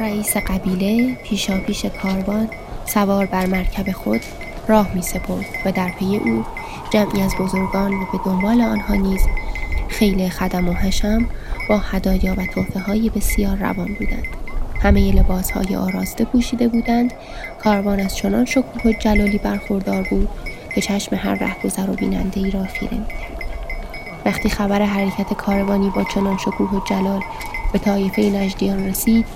[0.00, 2.48] رئیس قبیله پیشا پیش کاروان
[2.86, 4.20] سوار بر مرکب خود
[4.68, 6.44] راه می سپرد و در پی او
[6.90, 9.20] جمعی از بزرگان و به دنبال آنها نیز
[9.88, 11.26] خیلی خدم و حشم
[11.68, 14.26] با هدایا و توفه های بسیار روان بودند.
[14.82, 17.12] همه لباس های آراسته پوشیده بودند.
[17.64, 20.28] کاروان از چنان شکوه و جلالی برخوردار بود
[20.74, 22.98] که چشم هر رهگذر و بیننده ای را خیره
[24.24, 27.22] وقتی خبر حرکت کاروانی با چنان شکوه و جلال
[27.72, 29.26] به طایفه نجدیان رسید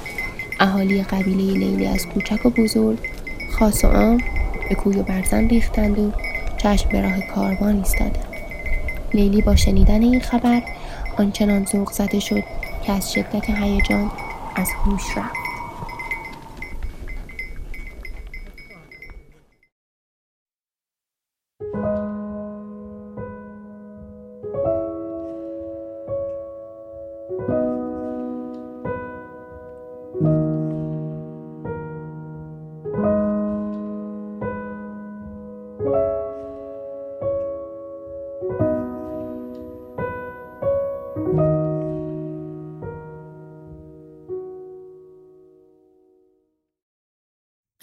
[0.61, 2.99] اهالی قبیله لیلی از کوچک و بزرگ
[3.51, 4.19] خاص و عام
[4.69, 6.13] به کوی و برزن ریختند و
[6.57, 8.35] چشم به راه کاروان ایستادند
[9.15, 10.63] لیلی با شنیدن این خبر
[11.19, 12.45] آنچنان ذوق زده شد
[12.87, 14.11] که از شدت هیجان
[14.57, 15.44] از هوش رفت.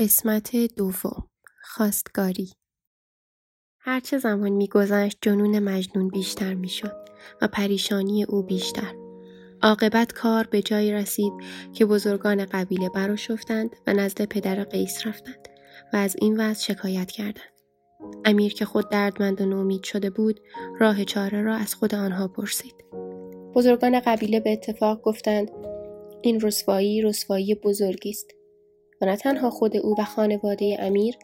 [0.02, 1.28] قسمت دوم
[1.64, 2.52] خواستگاری.
[3.80, 6.96] هرچه زمان میگذشت جنون مجنون بیشتر می‌شد
[7.42, 8.96] و پریشانی او بیشتر.
[9.62, 11.34] عاقبت کار به جایی رسید
[11.74, 15.48] که بزرگان قبیله براشفتند و نزد پدر قیس رفتند
[15.94, 17.62] و از این وضع شکایت کردند.
[18.26, 20.40] امیر که خود دردمند و نومید شده بود
[20.80, 22.76] راه چاره را از خود آنها پرسید.
[23.56, 25.52] بزرگان قبیله به اتفاق گفتند
[26.22, 28.41] این رسوایی رسوایی بزرگی است.
[29.02, 31.18] و نه تنها خود او و خانواده امیر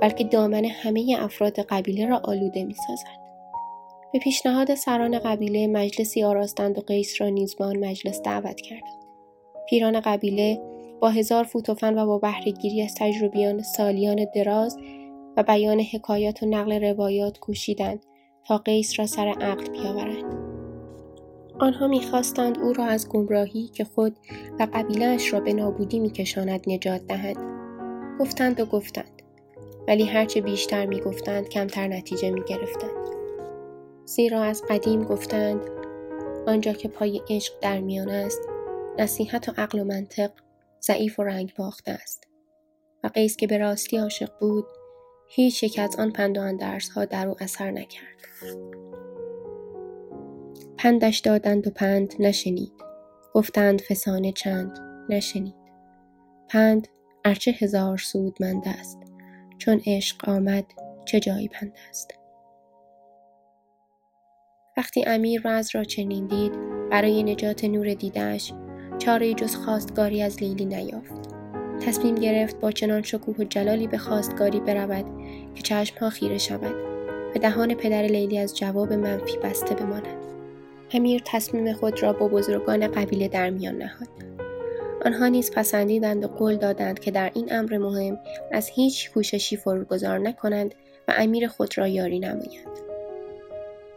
[0.00, 3.18] بلکه دامن همه افراد قبیله را آلوده می سازد.
[4.12, 8.98] به پیشنهاد سران قبیله مجلسی آراستند و قیس را نیز به آن مجلس دعوت کردند.
[9.68, 10.60] پیران قبیله
[11.00, 14.78] با هزار فوتوفن و با بهرهگیری از تجربیان سالیان دراز
[15.36, 18.06] و بیان حکایات و نقل روایات کوشیدند
[18.46, 20.37] تا قیس را سر عقل بیاورند.
[21.60, 24.16] آنها می‌خواستند او را از گمراهی که خود
[24.58, 27.36] و قبیلهاش را به نابودی میکشاند نجات دهند
[28.20, 29.22] گفتند و گفتند.
[29.88, 33.08] ولی هرچه بیشتر می‌گفتند کمتر نتیجه می‌گرفتند.
[34.04, 35.60] زیرا از قدیم گفتند
[36.46, 38.40] آنجا که پای عشق در میان است
[38.98, 40.30] نصیحت و عقل و منطق
[40.82, 42.24] ضعیف و رنگ باخته است.
[43.04, 44.66] و قیس که به راستی عاشق بود
[45.28, 46.52] هیچ یک از آن پند و
[46.94, 48.18] ها در او اثر نکرد.
[50.78, 52.72] پندش دادند و پند نشنید.
[53.34, 54.78] گفتند فسانه چند؟
[55.08, 55.54] نشنید.
[56.48, 56.88] پند
[57.24, 58.98] ارچه هزار سودمند است.
[59.58, 60.64] چون عشق آمد
[61.04, 62.14] چه جایی پند است؟
[64.76, 66.52] وقتی امیر رز را چنین دید
[66.90, 68.52] برای نجات نور دیدهش
[68.98, 71.28] چاره جز خواستگاری از لیلی نیافت.
[71.80, 75.04] تصمیم گرفت با چنان شکوه و جلالی به خواستگاری برود
[75.54, 76.74] که چشمها خیره شود.
[77.34, 80.17] و دهان پدر لیلی از جواب منفی بسته بماند.
[80.92, 84.08] امیر تصمیم خود را با بزرگان قبیله در میان نهاد.
[85.04, 88.18] آنها نیز پسندیدند و قول دادند که در این امر مهم
[88.52, 90.74] از هیچ کوششی فرگذار نکنند
[91.08, 92.78] و امیر خود را یاری نمایند.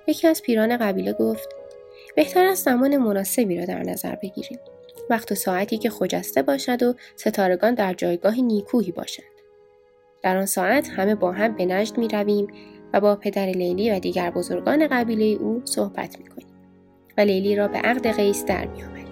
[0.08, 1.50] یکی از پیران قبیله گفت
[2.16, 4.60] بهتر است زمان مناسبی را در نظر بگیریم.
[5.10, 9.26] وقت و ساعتی که خجسته باشد و ستارگان در جایگاه نیکویی باشند.
[10.22, 12.48] در آن ساعت همه با هم به نجد می رویم
[12.94, 16.51] و با پدر لیلی و دیگر بزرگان قبیله او صحبت می کنیم.
[17.22, 19.08] و لیلی را به عقد قیس در میآوریم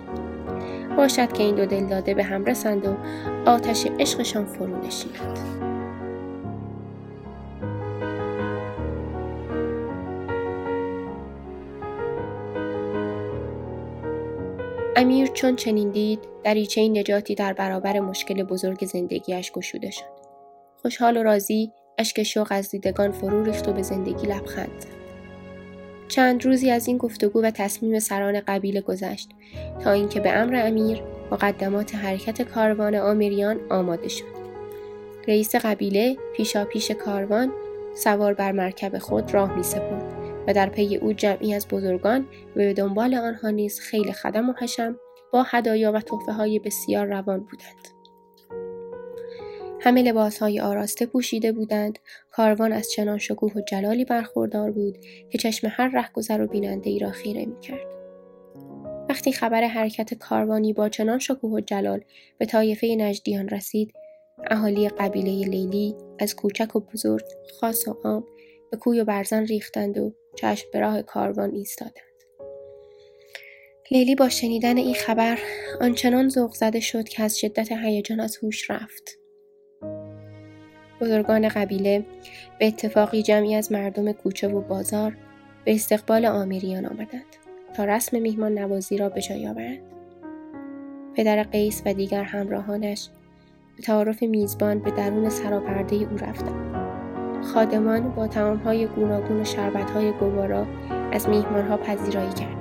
[0.98, 2.96] باشد که این دو دل داده به هم رسند و
[3.46, 5.40] آتش عشقشان فرو نشیند.
[14.96, 20.20] امیر چون چنین دید دریچه نجاتی در برابر مشکل بزرگ زندگیش گشوده شد.
[20.82, 24.99] خوشحال و راضی اشک شوق از دیدگان فرو ریخت و به زندگی لبخند زد.
[26.10, 29.30] چند روزی از این گفتگو و تصمیم سران قبیله گذشت
[29.84, 31.02] تا اینکه به امر امیر
[31.32, 34.40] مقدمات حرکت کاروان آمیریان آماده شد
[35.28, 37.52] رئیس قبیله پیشا پیش کاروان
[37.96, 40.14] سوار بر مرکب خود راه می سپرد
[40.48, 44.54] و در پی او جمعی از بزرگان و به دنبال آنها نیز خیلی خدم و
[44.60, 44.96] حشم
[45.34, 47.99] با هدایا و تحفه های بسیار روان بودند.
[49.82, 52.00] همه های آراسته پوشیده بودند.
[52.32, 54.98] کاروان از چنان شکوه و جلالی برخوردار بود
[55.30, 57.88] که چشم هر رهگذر و بیننده ای را خیره کرد.
[59.10, 62.02] وقتی خبر حرکت کاروانی با چنان شکوه و جلال
[62.38, 63.94] به طایفه نجدیان رسید
[64.48, 67.26] اهالی قبیله لیلی از کوچک و بزرگ
[67.60, 68.24] خاص و عام
[68.72, 71.94] به کوی و برزن ریختند و چشم به راه کاروان ایستادند.
[73.92, 75.40] لیلی با شنیدن این خبر
[75.82, 79.19] آنچنان ذوق زده شد که از شدت هیجان از هوش رفت.
[81.02, 82.06] بزرگان قبیله
[82.60, 85.16] به اتفاقی جمعی از مردم کوچه و بازار
[85.66, 87.36] به استقبال آمیریان آمدند
[87.74, 89.80] تا رسم میهمان نوازی را به جای آورند.
[91.16, 93.10] پدر قیس و دیگر همراهانش
[93.78, 96.90] به تعارف میزبان به درون سراپرده او رفتند.
[97.44, 100.68] خادمان با تعامهای گوناگون و شربتهای گوارا
[101.12, 102.59] از میهمانها پذیرایی کردند.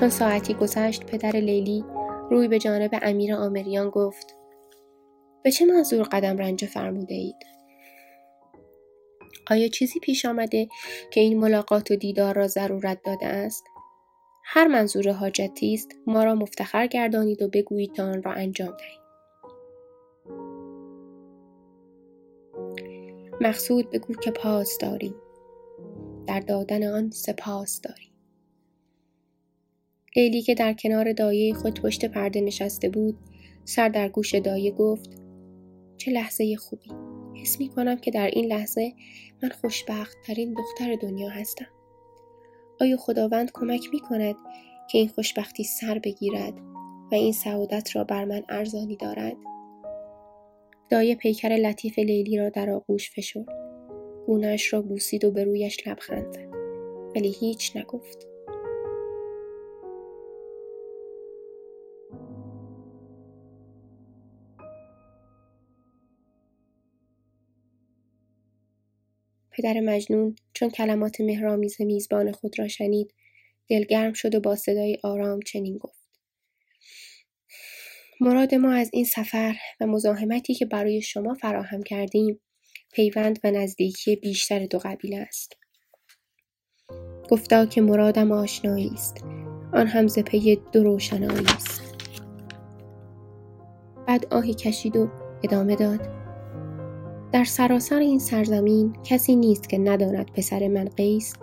[0.00, 1.84] چون ساعتی گذشت پدر لیلی
[2.30, 4.36] روی به جانب امیر آمریان گفت
[5.44, 7.36] به چه منظور قدم رنج فرموده اید؟
[9.50, 10.68] آیا چیزی پیش آمده
[11.10, 13.64] که این ملاقات و دیدار را ضرورت داده است؟
[14.44, 19.00] هر منظور حاجتی است ما را مفتخر گردانید و بگویید تا آن را انجام دهیم.
[23.40, 25.14] مقصود بگو که پاس داری.
[26.26, 28.05] در دادن آن سپاس داری.
[30.16, 33.18] لیلی که در کنار دایه خود پشت پرده نشسته بود
[33.64, 35.10] سر در گوش دایه گفت
[35.96, 36.90] چه لحظه خوبی.
[37.40, 38.92] حس می کنم که در این لحظه
[39.42, 41.66] من خوشبخت ترین دختر دنیا هستم.
[42.80, 44.34] آیا خداوند کمک می کند
[44.90, 46.54] که این خوشبختی سر بگیرد
[47.12, 49.36] و این سعادت را بر من ارزانی دارد؟
[50.90, 53.48] دایه پیکر لطیف لیلی را در آغوش فشرد.
[54.26, 56.48] گونهاش را بوسید و به رویش لبخند زد.
[57.16, 58.35] ولی هیچ نگفت.
[69.56, 73.14] پدر مجنون چون کلمات مهرامیز میزبان خود را شنید
[73.68, 76.06] دلگرم شد و با صدای آرام چنین گفت.
[78.20, 82.40] مراد ما از این سفر و مزاحمتی که برای شما فراهم کردیم
[82.92, 85.56] پیوند و نزدیکی بیشتر دو قبیله است.
[87.30, 89.24] گفتا که مرادم آشنایی است.
[89.72, 90.18] آن هم ز
[90.72, 91.96] دو روشنایی است.
[94.08, 95.08] بعد آهی کشید و
[95.44, 96.25] ادامه داد.
[97.36, 101.34] در سراسر این سرزمین کسی نیست که نداند پسر من قیس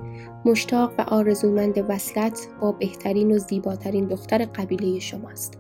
[0.45, 5.57] مشتاق و آرزومند وصلت با بهترین و زیباترین دختر قبیله شماست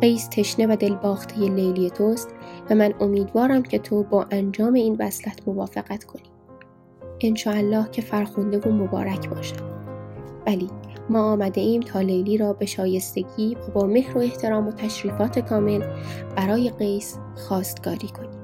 [0.00, 2.28] قیس تشنه و دلباخته لیلی توست
[2.70, 6.30] و من امیدوارم که تو با انجام این وصلت موافقت کنی.
[7.20, 9.60] انشاءالله که فرخونده و مبارک باشد
[10.46, 10.70] ولی
[11.10, 15.38] ما آمده ایم تا لیلی را به شایستگی و با مهر و احترام و تشریفات
[15.38, 15.82] کامل
[16.36, 18.35] برای قیس خواستگاری کنیم.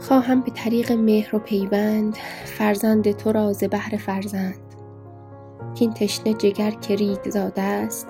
[0.00, 4.68] خواهم به طریق مهر و پیوند فرزند تو را ز بهر فرزند.
[5.74, 8.06] که این تشنه جگر که ریگ زاده است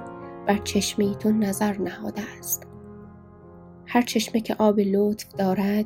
[0.47, 2.67] بر چشمه تو نظر نهاده است.
[3.87, 5.85] هر چشمه که آب لطف دارد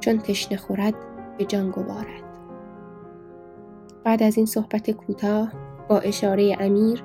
[0.00, 0.94] چون تشنه خورد
[1.38, 2.22] به جان گوارد.
[4.04, 5.52] بعد از این صحبت کوتاه
[5.88, 7.02] با اشاره امیر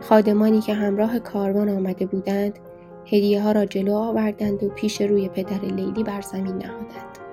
[0.00, 2.58] خادمانی که همراه کاروان آمده بودند
[3.06, 7.23] هدیه ها را جلو آوردند و پیش روی پدر لیلی بر زمین نهادند.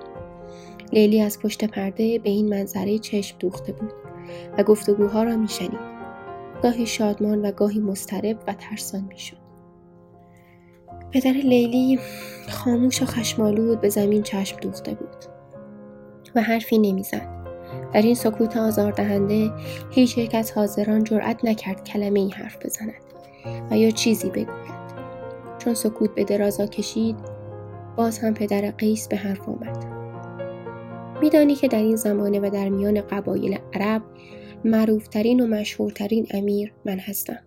[0.92, 3.92] لیلی از پشت پرده به این منظره چشم دوخته بود
[4.58, 5.92] و گفتگوها را میشنید.
[6.62, 9.36] گاهی شادمان و گاهی مسترب و ترسان می‌شد.
[11.10, 11.98] پدر لیلی
[12.48, 15.24] خاموش و خشمالود به زمین چشم دوخته بود
[16.34, 17.42] و حرفی نمی‌زد.
[17.92, 19.50] در این سکوت آزاردهنده
[19.90, 22.94] هیچ یک از حاضران جرأت نکرد کلمه ای حرف بزند
[23.70, 24.82] و یا چیزی بگوید.
[25.58, 27.16] چون سکوت به درازا کشید
[27.96, 30.01] باز هم پدر قیس به حرف آمد.
[31.22, 34.02] میدانی که در این زمانه و در میان قبایل عرب
[34.64, 37.38] معروفترین و مشهورترین امیر من هستم.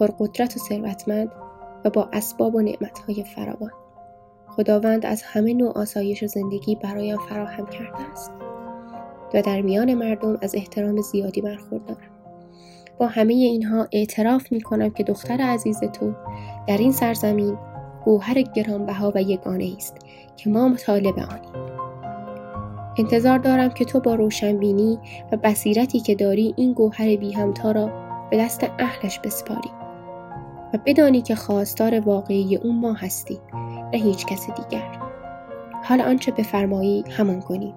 [0.00, 1.30] پرقدرت و ثروتمند
[1.84, 3.70] و با اسباب و نعمتهای فراوان.
[4.48, 8.32] خداوند از همه نوع آسایش و زندگی برایم فراهم کرده است
[9.34, 12.10] و در میان مردم از احترام زیادی برخوردارم.
[12.98, 16.12] با همه اینها اعتراف می کنم که دختر عزیز تو
[16.66, 17.58] در این سرزمین
[18.04, 19.96] گوهر گرانبها و یگانه است
[20.36, 21.67] که ما مطالب آنیم.
[22.98, 24.98] انتظار دارم که تو با روشنبینی
[25.32, 27.90] و بصیرتی که داری این گوهر بی همتا را
[28.30, 29.70] به دست اهلش بسپاری
[30.74, 33.38] و بدانی که خواستار واقعی اون ما هستی
[33.92, 34.98] نه هیچ کس دیگر.
[35.84, 37.74] حال آنچه بفرمایی همان کنی.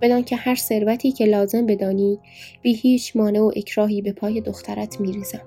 [0.00, 2.18] بدان که هر ثروتی که لازم بدانی
[2.62, 5.42] بی هیچ مانع و اکراهی به پای دخترت میریزم.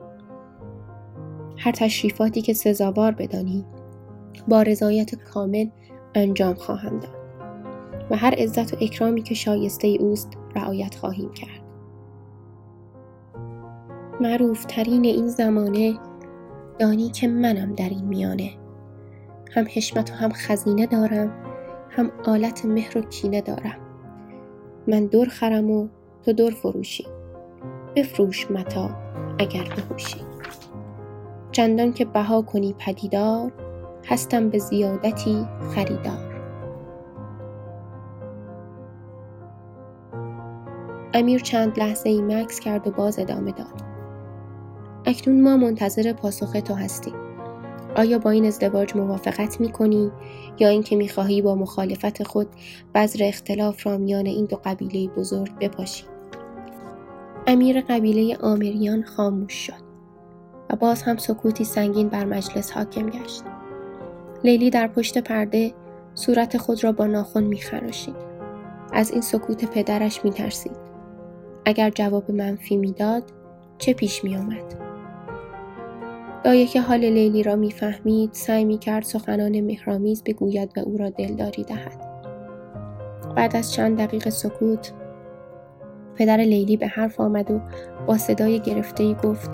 [1.58, 3.66] هر تشریفاتی که سزاوار بدانی
[4.48, 5.68] با رضایت کامل
[6.16, 7.19] انجام خواهم داد.
[8.10, 11.62] و هر عزت و اکرامی که شایسته اوست رعایت خواهیم کرد.
[14.22, 16.00] معروف ترین این زمانه
[16.80, 18.52] دانی که منم در این میانه.
[19.52, 21.32] هم حشمت و هم خزینه دارم
[21.90, 23.78] هم آلت مهر و کینه دارم.
[24.88, 25.88] من دور خرم و
[26.26, 27.08] تو دور فروشی.
[27.96, 28.90] بفروش متا
[29.40, 30.22] اگر بهوشی
[31.52, 33.52] چندان که بها کنی پدیدار
[34.06, 36.29] هستم به زیادتی خریدار.
[41.14, 43.82] امیر چند لحظه ای مکس کرد و باز ادامه داد.
[45.06, 47.14] اکنون ما منتظر پاسخ تو هستیم.
[47.96, 50.12] آیا با این ازدواج موافقت می کنی
[50.60, 52.48] یا اینکه می خواهی با مخالفت خود
[52.96, 56.04] بذر اختلاف را میان این دو قبیله بزرگ بپاشی؟
[57.48, 59.90] امیر قبیله آمریان خاموش شد
[60.70, 63.44] و باز هم سکوتی سنگین بر مجلس حاکم گشت.
[64.44, 65.74] لیلی در پشت پرده
[66.16, 68.16] صورت خود را با ناخن میخراشید.
[68.94, 70.89] از این سکوت پدرش میترسید.
[71.70, 73.24] اگر جواب منفی می‌داد
[73.78, 74.76] چه پیش میآمد؟
[76.44, 81.64] دایه که حال لیلی را می‌فهمید سعی می‌کرد سخنان مهرامیز بگوید و او را دلداری
[81.64, 82.26] دهد.
[83.36, 84.94] بعد از چند دقیقه سکوت
[86.16, 87.62] پدر لیلی به حرف آمد و
[88.08, 89.50] با صدای گرفته ای گفت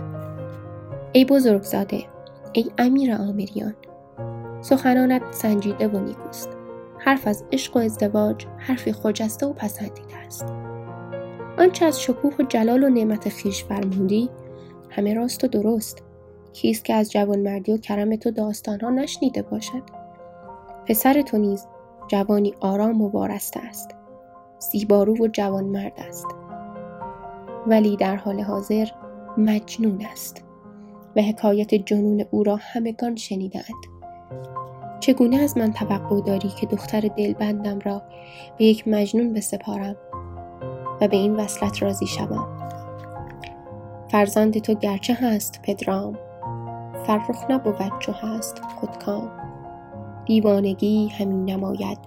[1.13, 2.03] ای بزرگزاده
[2.53, 3.75] ای امیر آمریان
[4.61, 6.49] سخنانت سنجیده و نیکوست.
[6.99, 10.64] حرف از عشق و ازدواج حرفی خجسته و پسندیده است.
[11.57, 14.29] آنچه از شکوه و جلال و نعمت خیش فرمودی
[14.89, 16.03] همه راست و درست.
[16.53, 19.83] کیست که از جوانمردی و کرم تو داستانها نشنیده باشد؟
[20.87, 21.65] پسر تو نیز
[22.07, 23.95] جوانی آرام و وارسته است.
[24.59, 26.27] زیبارو و جوانمرد است.
[27.67, 28.87] ولی در حال حاضر
[29.37, 30.45] مجنون است.
[31.15, 33.95] و حکایت جنون او را همگان شنیدند
[34.99, 38.01] چگونه از من توقع داری که دختر دلبندم را
[38.57, 39.95] به یک مجنون بسپارم؟
[41.01, 42.47] و به این وصلت راضی شوم.
[44.11, 46.19] فرزند تو گرچه هست پدرام.
[47.07, 49.31] فرخ نبود چو هست خودکام.
[50.25, 51.97] دیوانگی همین نماید.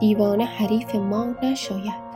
[0.00, 2.12] دیوانه حریف ما نشاید.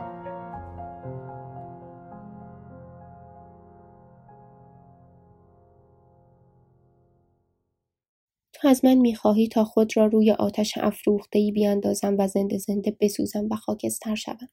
[8.53, 13.47] تو از من می‌خواهی تا خود را روی آتش افروختهای بیاندازم و زنده زنده بسوزم
[13.51, 14.49] و خاکستر شوم.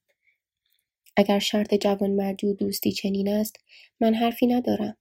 [1.16, 3.56] اگر شرط جوانمردی و دوستی چنین است
[4.00, 4.96] من حرفی ندارم.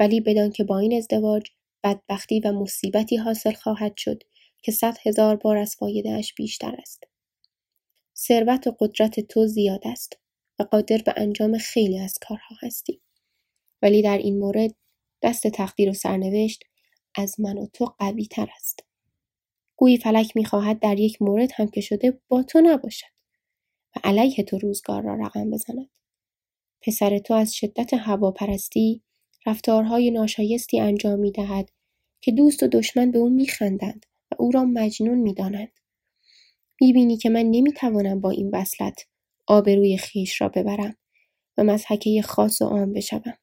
[0.00, 1.46] ولی بدان که با این ازدواج
[1.84, 4.22] بدبختی و مصیبتی حاصل خواهد شد
[4.62, 7.04] که صد هزار بار از فایدهاش بیشتر است.
[8.16, 10.18] ثروت و قدرت تو زیاد است
[10.58, 13.00] و قادر به انجام خیلی از کارها هستی.
[13.82, 14.74] ولی در این مورد
[15.22, 16.64] دست تقدیر و سرنوشت
[17.14, 18.84] از من و تو قوی تر است.
[19.76, 23.19] گویی فلک می‌خواهد در یک مورد هم که شده با تو نباشد.
[23.96, 25.90] و علیه تو روزگار را رقم بزند.
[26.82, 29.02] پسر تو از شدت هواپرستی
[29.46, 31.70] رفتارهای ناشایستی انجام می دهد
[32.20, 35.72] که دوست و دشمن به او میخندند و او را مجنون می‌دانند.
[36.80, 39.06] می‌بینی که من نمی‌توانم با این وصلت
[39.46, 40.96] آبروی خیش را ببرم
[41.58, 43.34] و مزحکه خاص و عام بشوم.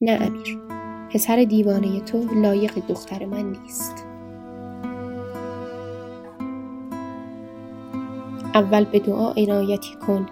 [0.00, 0.58] نه امیر
[1.12, 4.07] پسر دیوانه تو لایق دختر من نیست.
[8.58, 10.26] اول به دعا عنایتی کن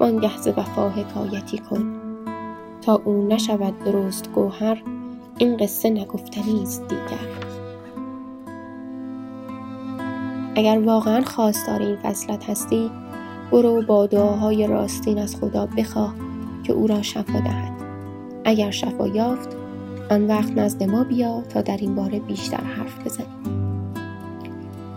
[0.00, 2.00] وانگه ز وفا حکایتی کن.
[2.82, 4.82] تا او نشود درست گوهر
[5.38, 7.28] این قصه نگفتنی است دیگر.
[10.56, 12.90] اگر واقعا خواستار این فصلت هستی
[13.52, 16.14] برو با دعاهای راستین از خدا بخواه
[16.62, 17.72] که او را شفا دهد.
[18.44, 19.56] اگر شفا یافت
[20.10, 23.64] آن وقت نزد ما بیا تا در این باره بیشتر حرف بزنیم.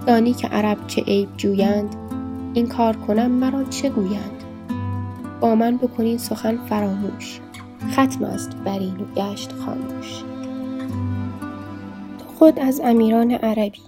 [0.07, 2.06] دانی که عرب چه عیب جویند
[2.57, 4.43] این کار کنم مرا چه گویند؟
[5.41, 7.39] با من بکنین سخن فراموش.
[7.91, 10.23] ختم است بر این گشت خاموش.
[12.19, 13.81] تو خود از امیران عربی.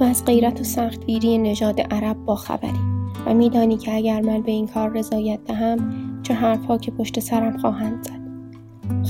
[0.00, 2.80] و از غیرت و سختگیری نژاد عرب با خبری.
[3.26, 5.78] و میدانی که اگر من به این کار رضایت دهم
[6.22, 8.22] چه حرفها که پشت سرم خواهند زد.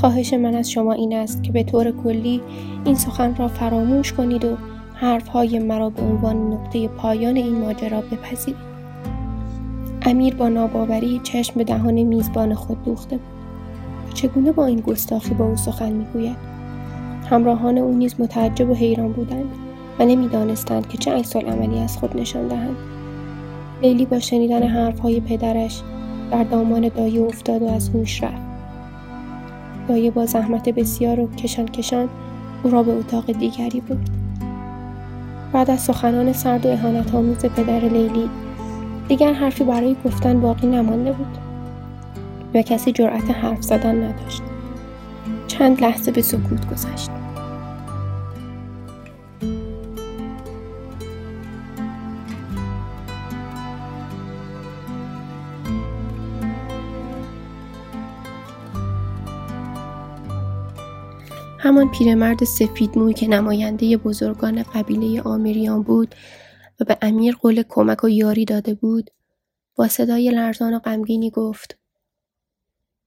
[0.01, 2.43] خواهش من از شما این است که به طور کلی
[2.85, 4.57] این سخن را فراموش کنید و
[4.95, 8.72] حرفهای مرا به عنوان نقطه پایان این ماجرا بپذیرید.
[10.05, 14.15] امیر با ناباوری چشم به دهان میزبان خود دوخته بود.
[14.15, 16.37] چگونه با این گستاخی با او سخن می‌گوید؟
[17.31, 19.51] همراهان او نیز متعجب و حیران بودند
[19.99, 22.77] و نمی‌دانستند که چه عکس عملی از خود نشان دهند.
[23.83, 25.83] لیلی با شنیدن حرفهای پدرش
[26.31, 28.43] در دامان دایه افتاد و از هوش رفت.
[29.89, 32.09] دایه با زحمت بسیار و کشان کشان
[32.63, 34.11] او را به اتاق دیگری برد.
[35.53, 38.29] بعد از سخنان سرد و اهانت آمیز پدر لیلی
[39.09, 41.39] دیگر حرفی برای گفتن باقی نمانده بود.
[42.55, 44.43] و کسی جرأت حرف زدن نداشت.
[45.49, 47.11] چند لحظه به سکوت گذشت.
[61.59, 66.15] همان پیرمرد سفید موی که نماینده بزرگان قبیله آمریان بود
[66.85, 69.11] به امیر قول کمک و یاری داده بود
[69.77, 71.79] با صدای لرزان و غمگینی گفت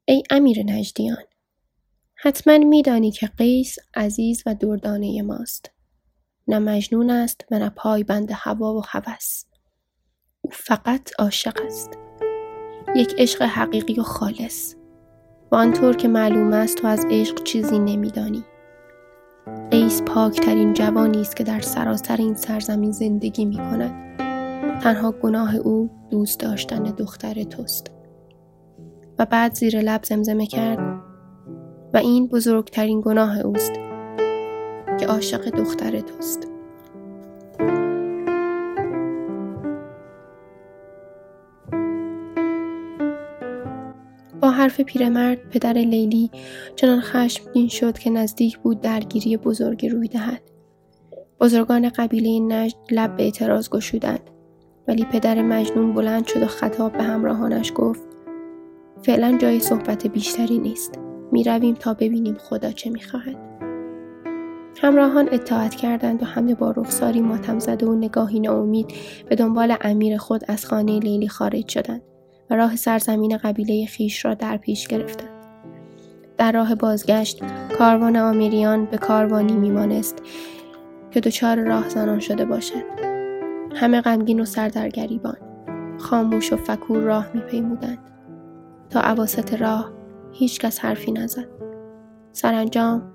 [0.06, 1.24] ای امیر نجدیان
[2.16, 5.72] حتما میدانی که قیس عزیز و دردانه ماست.
[6.48, 9.44] نه مجنون است و نه بند هوا و هوس.
[10.42, 11.90] او فقط عاشق است.
[12.96, 14.76] یک عشق حقیقی و خالص.
[15.52, 18.44] و آنطور که معلوم است تو از عشق چیزی نمیدانی.
[19.72, 24.18] قیس پاکترین جوانی است که در سراسر این سرزمین زندگی می کند.
[24.82, 27.92] تنها گناه او دوست داشتن دختر توست.
[29.20, 31.02] و بعد زیر لب زمزمه کرد
[31.94, 33.74] و این بزرگترین گناه اوست
[35.00, 36.55] که عاشق دختر توست.
[44.66, 46.32] حرف پیرمرد پدر لیلی
[46.76, 50.42] چنان خشمگین شد که نزدیک بود درگیری بزرگی روی دهد.
[51.40, 54.20] بزرگان قبیله نجد لب به اعتراض گشودند.
[54.88, 58.04] ولی پدر مجنون بلند شد و خطاب به همراهانش گفت
[59.04, 61.00] فعلا جای صحبت بیشتری نیست.
[61.32, 63.38] می رویم تا ببینیم خدا چه می خواهد.
[64.82, 68.94] همراهان اطاعت کردند و همه با رخساری ماتم زده و نگاهی ناامید
[69.30, 72.15] به دنبال امیر خود از خانه لیلی خارج شدند.
[72.50, 75.30] و راه سرزمین قبیله خیش را در پیش گرفتند.
[76.38, 77.44] در راه بازگشت
[77.78, 80.22] کاروان آمیریان به کاروانی میمانست
[81.12, 82.84] که دچار راه زنان شده باشد.
[83.76, 85.38] همه غمگین و سردرگریبان
[85.98, 87.98] خاموش و فکور راه میپیمودند
[88.90, 89.92] تا عواسط راه
[90.34, 91.48] هیچ کس حرفی نزد.
[92.32, 93.12] سرانجام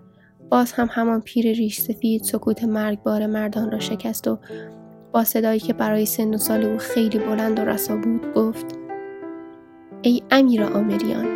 [0.51, 4.39] باز هم همان پیر ریش سفید سکوت مرگبار مردان را شکست و
[5.13, 8.80] با صدایی که برای سن و سال او خیلی بلند و رسا بود گفت
[10.03, 11.27] ای امیر آمریان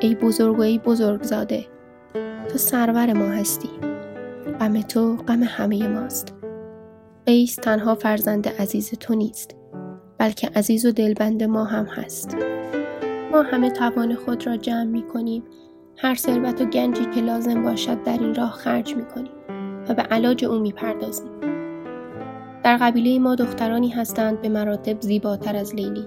[0.00, 1.66] ای بزرگ و ای بزرگزاده
[2.48, 3.68] تو سرور ما هستی.
[4.60, 6.34] غم تو غم همه ماست.
[7.26, 9.56] قیس تنها فرزند عزیز تو نیست
[10.18, 12.36] بلکه عزیز و دلبند ما هم هست.
[13.32, 15.42] ما همه توان خود را جمع می کنیم
[15.96, 19.32] هر ثروت و گنجی که لازم باشد در این راه خرج می کنیم
[19.88, 21.30] و به علاج او می پردازیم.
[22.64, 26.06] در قبیله ما دخترانی هستند به مراتب زیباتر از لیلی.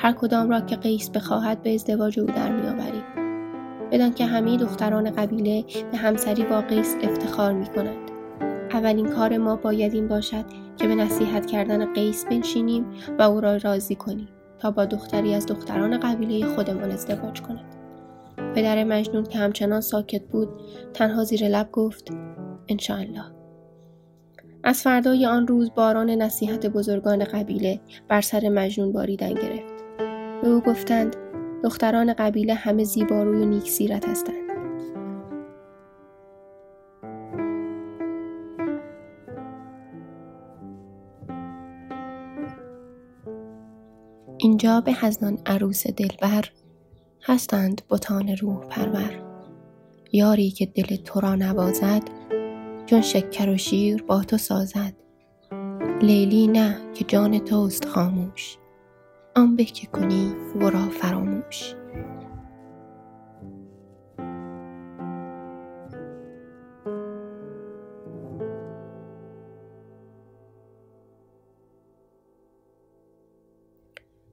[0.00, 3.02] هر کدام را که قیس بخواهد به ازدواج او در میآوریم
[3.92, 8.10] بدان که همه دختران قبیله به همسری با قیس افتخار می کنند.
[8.70, 10.44] اولین کار ما باید این باشد
[10.76, 12.86] که به نصیحت کردن قیس بنشینیم
[13.18, 17.74] و او را راضی کنیم تا با دختری از دختران قبیله خودمان ازدواج کند.
[18.54, 20.48] پدر مجنون که همچنان ساکت بود
[20.94, 22.08] تنها زیر لب گفت
[22.68, 23.24] انشاءالله.
[24.64, 29.77] از فردای آن روز باران نصیحت بزرگان قبیله بر سر مجنون باریدن گرفت.
[30.42, 31.16] به او گفتند
[31.64, 34.48] دختران قبیله همه زیباروی و نیک سیرت هستند.
[44.38, 46.44] اینجا به هزنان عروس دلبر
[47.22, 49.22] هستند بتان روح پرور.
[50.12, 52.02] یاری که دل تو را نوازد
[52.86, 54.92] چون شکر و شیر با تو سازد.
[56.02, 58.58] لیلی نه که جان توست خاموش.
[59.38, 61.74] آن به که کنی ورا فراموش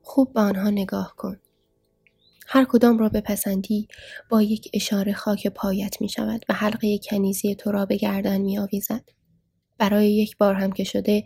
[0.02, 1.40] خوب به آنها نگاه کن
[2.48, 3.88] هر کدام را بپسندی
[4.30, 8.60] با یک اشاره خاک پایت می شود و حلقه کنیزی تو را به گردن می
[8.60, 9.10] آویزد.
[9.78, 11.24] برای یک بار هم که شده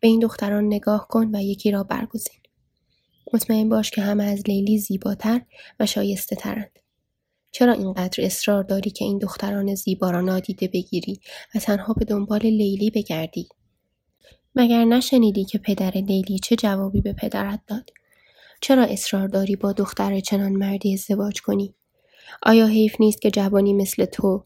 [0.00, 2.39] به این دختران نگاه کن و یکی را برگزین.
[3.34, 5.40] مطمئن باش که همه از لیلی زیباتر
[5.80, 6.78] و شایسته ترند.
[7.50, 11.20] چرا اینقدر اصرار داری که این دختران زیبا را نادیده بگیری
[11.54, 13.48] و تنها به دنبال لیلی بگردی؟
[14.54, 17.90] مگر نشنیدی که پدر لیلی چه جوابی به پدرت داد؟
[18.60, 21.74] چرا اصرار داری با دختر چنان مردی ازدواج کنی؟
[22.42, 24.44] آیا حیف نیست که جوانی مثل تو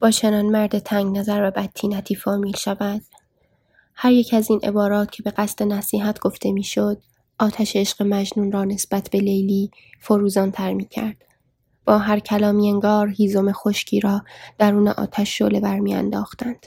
[0.00, 3.02] با چنان مرد تنگ نظر و بدتینتی فامیل شود؟
[3.94, 7.02] هر یک از این عبارات که به قصد نصیحت گفته می‌شد
[7.42, 11.16] آتش عشق مجنون را نسبت به لیلی فروزان تر می کرد.
[11.84, 14.22] با هر کلامی انگار هیزم خشکی را
[14.58, 16.66] درون آتش شعله برمیانداختند.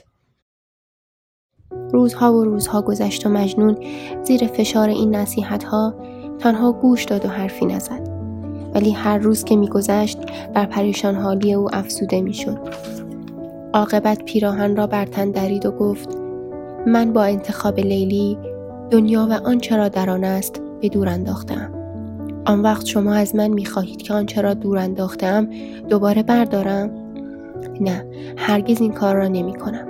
[1.92, 3.78] روزها و روزها گذشت و مجنون
[4.22, 5.94] زیر فشار این نصیحت ها
[6.38, 8.08] تنها گوش داد و حرفی نزد.
[8.74, 10.18] ولی هر روز که میگذشت
[10.54, 12.58] بر پریشان حالی او افسوده می‌شد.
[13.74, 16.16] عاقبت پیراهن را بر تن درید و گفت
[16.86, 18.38] من با انتخاب لیلی
[18.90, 21.72] دنیا و آنچه را در آن است به دور انداختم.
[22.46, 25.48] آن وقت شما از من می خواهید که آنچه را دور انداختم
[25.88, 26.90] دوباره بردارم؟
[27.80, 29.88] نه هرگز این کار را نمی کنم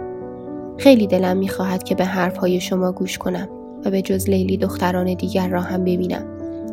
[0.79, 3.49] خیلی دلم می خواهد که به حرفهای شما گوش کنم
[3.85, 6.25] و به جز لیلی دختران دیگر را هم ببینم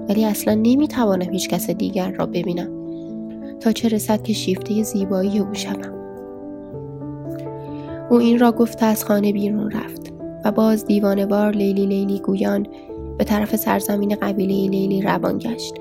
[0.10, 2.69] ولی اصلا نمی توانم هیچ کس دیگر را ببینم
[3.60, 5.93] تا چه رسد که شیفته زیبایی او شوم
[8.10, 10.13] او این را گفت از خانه بیرون رفت
[10.45, 12.67] و باز دیوانوار لیلی لیلی گویان
[13.17, 15.73] به طرف سرزمین قبیله لیلی روان گشت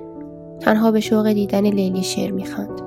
[0.61, 2.81] تنها به شوق دیدن لیلی شعر می‌خواند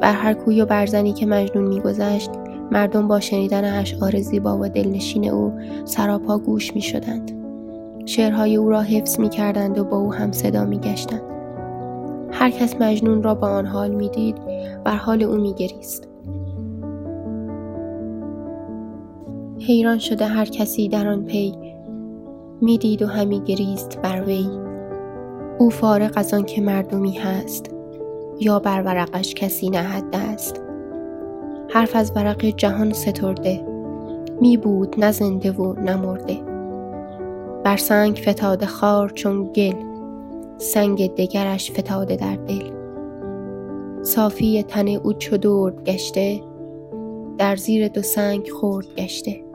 [0.00, 2.30] بر هر کوی و برزنی که مجنون میگذشت
[2.70, 5.52] مردم با شنیدن اشعار زیبا و دلنشین او
[5.84, 7.32] سراپا گوش می شدند.
[8.06, 11.22] شعرهای او را حفظ می کردند و با او هم صدا می گشتند.
[12.30, 14.36] هر کس مجنون را با آن حال می دید
[14.84, 16.08] بر حال او می گریست.
[19.60, 21.54] حیران شده هر کسی در آن پی
[22.60, 24.48] می دید و همی گریست بر وی.
[25.58, 27.70] او فارغ از آن که مردمی هست
[28.40, 30.62] یا بر ورقش کسی نهد است
[31.70, 33.66] حرف از ورق جهان سترده.
[34.40, 36.38] می بود نه زنده و نه مرده.
[37.64, 39.74] بر سنگ فتاده خار چون گل
[40.58, 42.70] سنگ دگرش فتاده در دل.
[44.02, 46.40] صافی تن او چو درد گشته
[47.38, 49.45] در زیر دو سنگ خورد گشته.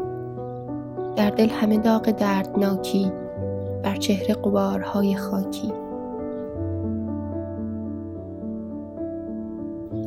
[1.16, 3.12] در دل همه داغ دردناکی
[3.84, 5.74] بر چهره قبارهای خاکی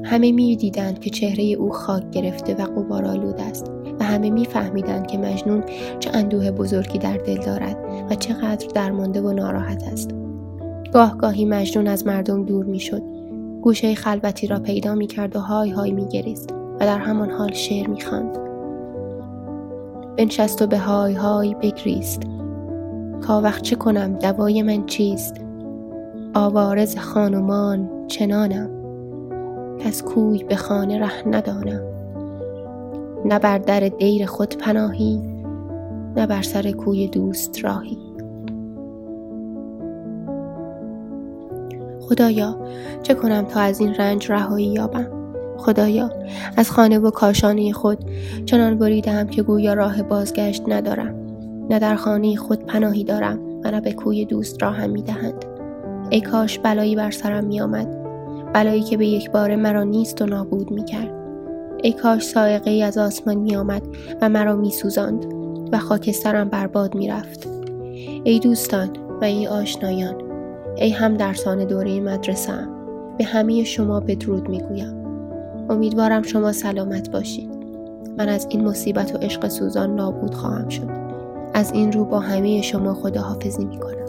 [0.05, 5.07] همه می دیدند که چهره او خاک گرفته و آلود است و همه می فهمیدند
[5.07, 5.65] که مجنون
[6.01, 7.77] چه اندوه بزرگی در دل دارد
[8.11, 10.11] و چقدر درمانده و ناراحت است.
[10.93, 13.03] گاه گاهی مجنون از مردم دور می شد.
[13.63, 17.53] گوشه خلوتی را پیدا می کرد و های های می گریست و در همان حال
[17.53, 18.44] شعر می خاند.
[20.17, 22.23] بنشست و به های های بگریست.
[23.29, 25.35] وقت چه کنم؟ دوای من چیست؟
[26.35, 28.71] آوارز خانمان چنانم.
[29.85, 31.81] از کوی به خانه ره ندانم.
[33.25, 35.23] نه بر در دیر خود پناهی
[36.17, 37.99] نه بر سر کوی دوست راهی.
[42.01, 42.59] خدایا
[43.03, 45.24] چه کنم تا از این رنج رهایی یابم؟
[45.65, 46.11] خدایا
[46.57, 47.99] از خانه و کاشانه خود
[48.47, 51.15] چنان بریدم که گویا راه بازگشت ندارم
[51.71, 55.45] نه در خانه خود پناهی دارم و نه به کوی دوست راهم می‌دهند
[56.11, 58.05] ای کاش بلایی بر سرم میآمد
[58.53, 61.11] بلایی که به یک بار مرا نیست و نابود می کرد.
[61.83, 63.83] ای کاش سائقه ای از آسمان می آمد
[64.23, 65.27] و مرا می سوزاند
[65.73, 67.49] و خاکسترم برباد می رفت.
[68.25, 70.15] ای دوستان و ای آشنایان
[70.77, 72.69] ای هم درسان دوره مدرسه
[73.19, 75.04] به همه شما بدرود می گویم.
[75.71, 77.51] امیدوارم شما سلامت باشید.
[78.19, 80.91] من از این مصیبت و عشق سوزان نابود خواهم شد.
[81.55, 84.05] از این رو با همه شما خداحافظی می کنم.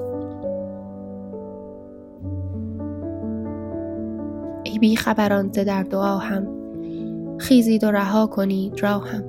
[4.80, 6.48] بی خبران در دعا هم
[7.38, 9.24] خیزید و رها کنید راهم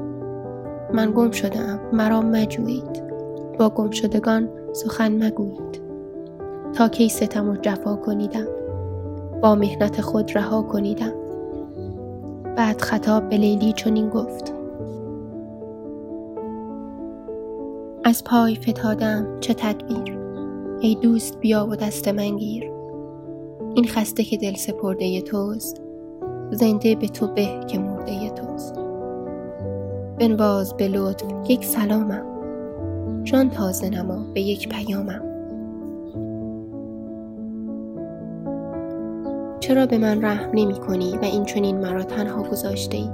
[0.93, 3.03] من گم شدم مرا مجویید
[3.59, 5.81] با گم شدگان سخن مگویید
[6.73, 8.47] تا کی ستم و جفا کنیدم
[9.43, 11.13] با مهنت خود رها کنیدم
[12.57, 14.55] بعد خطاب به لیلی چنین گفت.
[18.05, 20.19] از پای فتادم چه تدبیر.
[20.81, 22.73] ای دوست بیا و دست من گیر.
[23.75, 25.83] این خسته که دل سپرده توست
[26.51, 28.75] زنده به تو به که مرده توست.
[30.19, 32.27] بنواز به لطف یک سلامم.
[33.25, 35.36] جان تازه نما به یک پیامم.
[39.67, 43.09] چرا به من رحم نمی کنی و این چنین مرا تنها گذاشته ای؟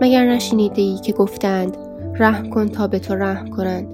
[0.00, 1.76] مگر نشنیده ای که گفتند
[2.18, 3.86] رحم کن تا به تو رحم کنند.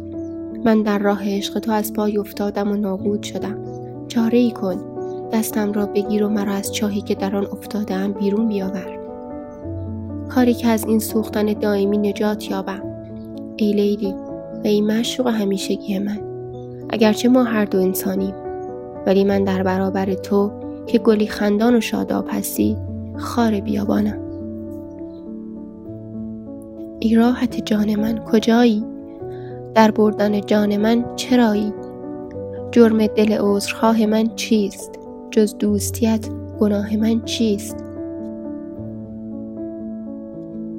[0.65, 3.59] من در راه عشق تو از پای افتادم و نابود شدم.
[4.09, 4.77] چاره ای کن
[5.33, 8.99] دستم را بگیر و مرا از چاهی که در آن افتادم بیرون بیاور.
[10.29, 12.83] کاری که از این سوختن دائمی نجات یابم.
[13.57, 14.15] ای لیلی
[14.65, 16.19] و ای مشوق همیشگی من
[16.91, 18.35] اگرچه ما هر دو انسانیم
[19.07, 20.58] ولی من در برابر تو
[20.89, 22.77] که گلی خندان و شاداب هستی
[23.17, 24.19] خار بیابانم.
[27.01, 28.85] ای راحت جان من کجایی؟
[29.75, 31.73] در بردن جان من چرایی؟
[32.71, 34.99] جرم دل عذرخواه من چیست؟
[35.31, 36.29] جز دوستیت
[36.61, 37.77] گناه من چیست؟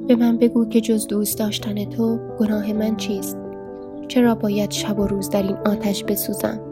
[0.08, 3.36] به من بگو که جز دوست داشتن تو گناه من چیست؟
[4.08, 6.69] چرا باید شب و روز در این آتش بسوزم؟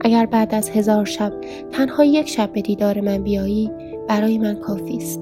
[0.00, 1.32] اگر بعد از هزار شب
[1.72, 3.70] تنها یک شب به دیدار من بیایی
[4.08, 5.20] برای من کافی است.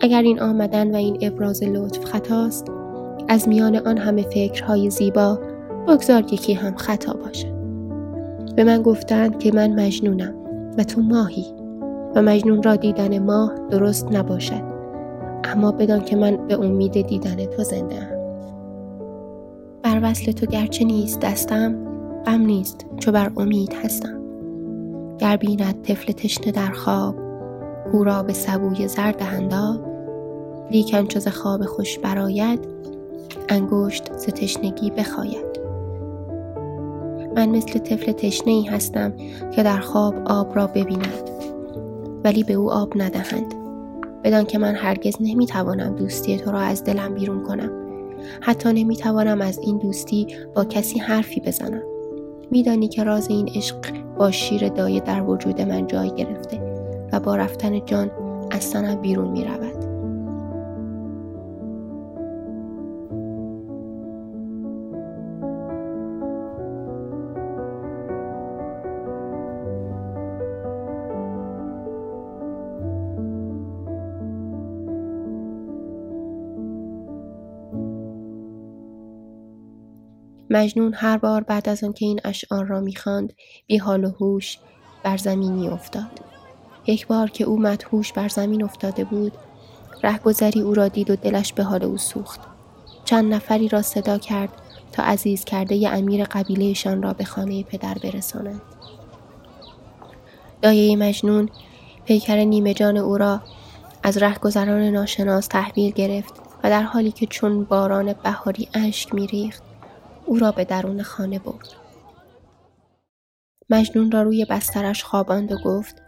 [0.00, 2.66] اگر این آمدن و این ابراز لطف خطاست
[3.28, 5.38] از میان آن همه فکرهای زیبا
[5.88, 7.56] بگذار یکی هم خطا باشد.
[8.56, 10.34] به من گفتند که من مجنونم
[10.78, 11.46] و تو ماهی
[12.14, 14.62] و مجنون را دیدن ماه درست نباشد.
[15.44, 18.16] اما بدان که من به امید دیدن تو زنده ام.
[19.82, 21.85] بر وصل تو گرچه نیست دستم
[22.26, 24.20] غم نیست چو بر امید هستم.
[25.18, 27.16] گر بیند طفل تشنه در خواب
[27.92, 29.80] او را به سبوی زرد هندا
[30.70, 32.60] لیکن چو ز خواب خوش براید
[33.48, 35.60] انگشت ز تشنگی بخاید.
[37.36, 39.12] من مثل طفل تشنه ای هستم
[39.56, 41.30] که در خواب آب را ببیند
[42.24, 43.54] ولی به او آب ندهند.
[44.24, 47.70] بدان که من هرگز نمی‌توانم دوستی تو را از دلم بیرون کنم.
[48.40, 51.95] حتی نمی‌توانم از این دوستی با کسی حرفی بزنم.
[52.56, 53.76] میدانی که راز این عشق
[54.18, 56.60] با شیر دایه در وجود من جای گرفته
[57.12, 58.10] و با رفتن جان
[58.50, 59.44] از تنم بیرون می
[80.56, 83.32] مجنون هر بار بعد از آنکه این اشعار را می‌خواند
[83.66, 84.58] بی حال و هوش
[85.02, 86.20] بر زمین افتاد.
[86.86, 89.32] یک بار که او مدهوش بر زمین افتاده بود
[90.02, 92.40] رهگذری او را دید و دلش به حال او سوخت.
[93.04, 94.48] چند نفری را صدا کرد
[94.92, 98.60] تا عزیز کرده ی امیر قبیلهشان را به خانه پدر برسانند
[100.62, 101.48] دایه مجنون
[102.04, 103.40] پیکر نیمه جان او را
[104.02, 109.65] از رهگذران ناشناس تحویل گرفت و در حالی که چون باران بهاری اشک میریخت
[110.26, 111.68] او را به درون خانه برد.
[113.70, 116.02] مجنون را روی بسترش خواباند و گفت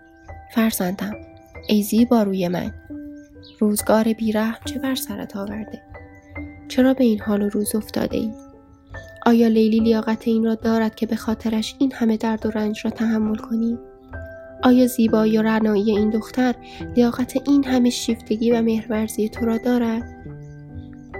[0.54, 1.14] فرزندم
[1.68, 2.74] ای زیبا روی من
[3.60, 5.82] روزگار بیرحم چه بر سرت آورده
[6.68, 8.32] چرا به این حال و روز افتاده ای؟
[9.26, 12.90] آیا لیلی لیاقت این را دارد که به خاطرش این همه درد و رنج را
[12.90, 13.78] تحمل کنی؟
[14.62, 16.54] آیا زیبایی و رعنایی این دختر
[16.96, 20.02] لیاقت این همه شیفتگی و مهرورزی تو را دارد؟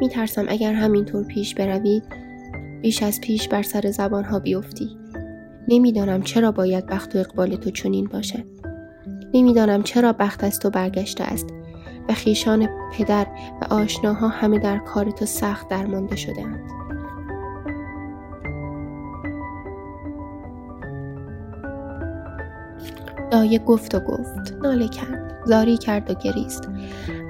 [0.00, 2.02] می ترسم اگر همینطور پیش بروی
[2.82, 4.96] بیش از پیش بر سر زبان ها بیفتی.
[5.68, 8.44] نمی‌دانم چرا باید بخت و اقبال تو چنین باشد.
[9.34, 11.46] نمی‌دانم چرا بخت از تو برگشته است
[12.08, 13.26] و خیشان پدر
[13.62, 16.70] و آشناها همه در کار تو سخت درمانده شده اند.
[23.30, 26.68] دایه گفت و گفت ناله کرد زاری کرد و گریست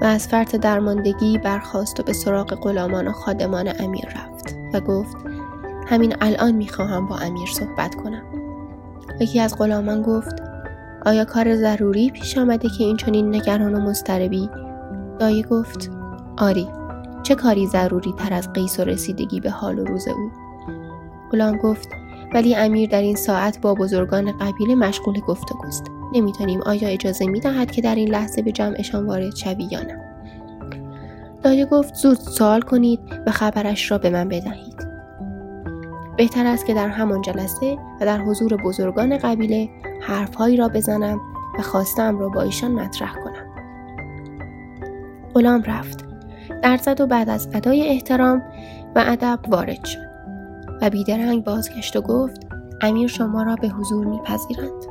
[0.01, 5.17] و از فرط درماندگی برخواست و به سراغ غلامان و خادمان امیر رفت و گفت
[5.89, 8.23] همین الان می‌خواهم با امیر صحبت کنم.
[9.19, 10.35] یکی از غلامان گفت
[11.05, 14.49] آیا کار ضروری پیش آمده که این چنین نگران و مضطربی؟
[15.19, 15.91] دایی گفت
[16.37, 16.67] آری
[17.23, 20.31] چه کاری ضروری تر از قیس و رسیدگی به حال و روز او؟
[21.31, 21.89] غلام گفت
[22.33, 27.81] ولی امیر در این ساعت با بزرگان قبیله مشغول گفتگوست نمی‌تونیم آیا اجازه می‌دهد که
[27.81, 30.05] در این لحظه به جمعشان وارد شوی یا نه؟
[31.43, 34.88] دایه گفت زود سوال کنید و خبرش را به من بدهید.
[36.19, 39.69] بهتر است که در همان جلسه و در حضور بزرگان قبیله
[40.01, 41.21] حرفهایی را بزنم
[41.59, 43.49] و خواستم را با ایشان مطرح کنم.
[45.33, 46.05] غلام رفت.
[46.63, 48.41] در زد و بعد از ادای احترام
[48.95, 50.09] و ادب وارد شد
[50.81, 52.47] و بیدرنگ بازگشت و گفت
[52.81, 54.85] امیر شما را به حضور میپذیرند.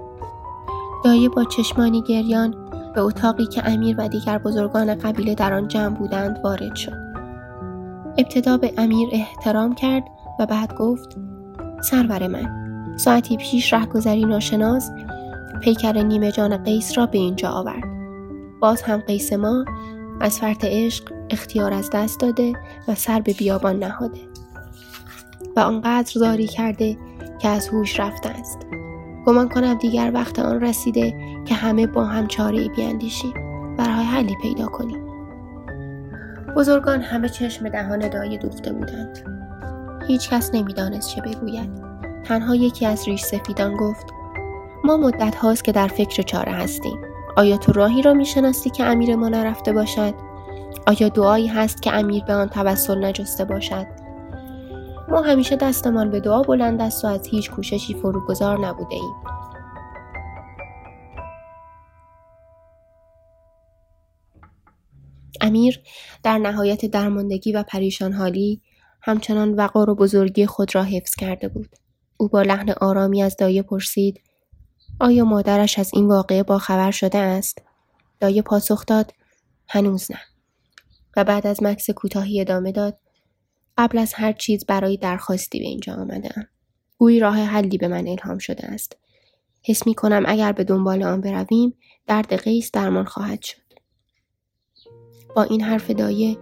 [1.04, 2.54] دایه با چشمانی گریان
[2.94, 7.08] به اتاقی که امیر و دیگر بزرگان قبیله در آن جمع بودند وارد شد.
[8.18, 11.16] ابتدا به امیر احترام کرد و بعد گفت
[11.80, 14.90] سرور من ساعتی پیش رهگذری ناشناس
[15.62, 17.84] پیکر نیمه جان قیس را به اینجا آورد.
[18.60, 19.64] باز هم قیس ما
[20.20, 22.52] از فرط عشق اختیار از دست داده
[22.88, 24.20] و سر به بیابان نهاده
[25.56, 26.96] و آنقدر زاری کرده
[27.38, 28.58] که از هوش رفته است.
[29.26, 33.34] گمان کنم دیگر وقت آن رسیده که همه با هم چاره بیاندیشیم
[33.78, 35.08] و راه حلی پیدا کنیم.
[36.56, 39.18] بزرگان همه چشم دهان دایه دوخته بودند.
[40.08, 41.70] هیچ کس نمی‌دانست چه بگوید.
[42.24, 44.06] تنها یکی از ریش سفیدان گفت
[44.84, 46.98] ما مدت هاست که در فکر چاره هستیم.
[47.36, 50.14] آیا تو راهی را می‌شناسی که امیر ما نرفته باشد؟
[50.86, 53.86] آیا دعایی هست که امیر به آن توسل نجسته باشد؟
[55.08, 59.14] ما همیشه دستمان به دعا بلند است و از هیچ کوششی فروگذار نبوده ایم.
[65.40, 65.80] امیر
[66.22, 68.62] در نهایت درماندگی و پریشان حالی
[69.08, 71.68] همچنان وقار و بزرگی خود را حفظ کرده بود.
[72.16, 74.20] او با لحن آرامی از دایه پرسید
[75.00, 77.62] آیا مادرش از این واقعه با خبر شده است؟
[78.20, 79.12] دایه پاسخ داد
[79.68, 80.20] هنوز نه.
[81.16, 82.98] و بعد از مکس کوتاهی ادامه داد
[83.78, 86.46] قبل از هر چیز برای درخواستی به اینجا آمدم.
[86.98, 88.96] گویی راه حلی به من الهام شده است.
[89.64, 91.74] حس می کنم اگر به دنبال آن برویم
[92.06, 93.68] درد قیس درمان خواهد شد.
[95.36, 96.36] با این حرف دایه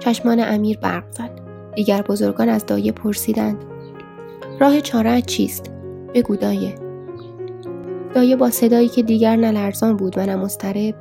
[0.00, 3.64] چشمان امیر برق زد دیگر بزرگان از دایه پرسیدند.
[4.60, 5.70] راه چاره چیست؟
[6.14, 6.74] بگو دایه.
[8.14, 10.94] دایه با صدایی که دیگر نه لرزان بود و نه مضطرب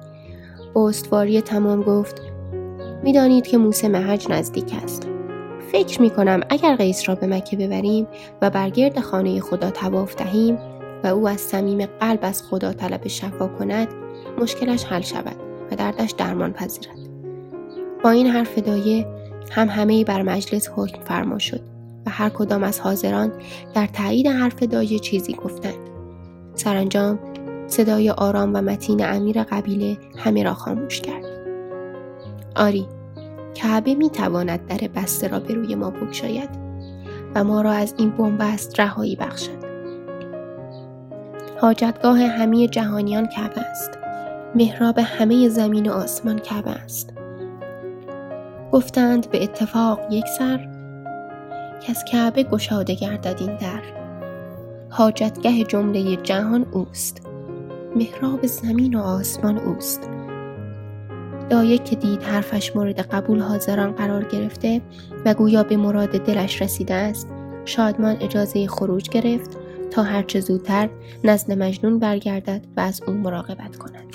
[0.74, 2.22] با استواری تمام گفت
[3.04, 5.08] می‌دانید که موسی محج نزدیک است.
[5.72, 8.08] فکر می کنم اگر قیس را به مکه ببریم
[8.42, 10.58] و برگرد خانه خدا تواف دهیم
[11.04, 13.88] و او از صمیم قلب از خدا طلب شفا کند
[14.42, 15.36] مشکلش حل شود
[15.72, 16.98] و دردش درمان پذیرد
[18.04, 19.19] با این حرف دایه
[19.52, 21.62] هم همه بر مجلس حکم فرما شد
[22.06, 23.32] و هر کدام از حاضران
[23.74, 25.90] در تایید حرف دایه چیزی گفتند.
[26.56, 27.20] سرانجام
[27.68, 31.26] صدای آرام و متین امیر قبیله همه را خاموش کرد.
[32.56, 32.88] آری
[33.56, 36.50] کعبه می تواند در بسته را به روی ما بگشاید
[37.36, 39.70] و ما را از این بنبست رهایی بخشد.
[41.62, 43.92] حاجتگاه همه جهانیان کعبه است.
[44.56, 47.19] محراب همه زمین و آسمان کعبه است.
[48.72, 50.58] گفتند به اتفاق یک سر
[51.82, 53.82] که از کعبه گشاده گردد این در.
[54.90, 57.22] حاجتگه جمله جهان اوست
[57.96, 60.10] محراب زمین و آسمان اوست.
[61.50, 64.82] دایه که دید حرفش مورد قبول حاضران قرار گرفته
[65.26, 67.28] و گویا به مراد دلش رسیده است
[67.66, 69.58] شادمان اجازه خروج گرفت
[69.92, 70.90] تا هرچه زودتر
[71.24, 74.09] نزد مجنون برگردد و از او مراقبت کند.